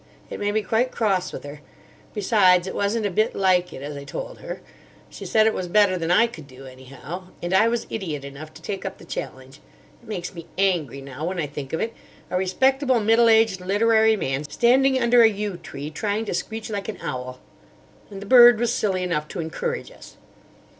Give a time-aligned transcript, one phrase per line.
[0.31, 1.61] It made me quite cross with her.
[2.15, 4.61] Besides, it wasn't a bit like it, as I told her.
[5.11, 8.51] She said it was better than I could do, anyhow; and I was idiot enough
[8.55, 9.59] to take up the challenge.
[10.01, 11.93] It makes me angry now, when I think of it:
[12.31, 16.89] a respectable, middle aged literary man, standing under a yew tree trying to screech like
[16.89, 17.39] an owl.
[18.09, 20.17] And the bird was silly enough to encourage us.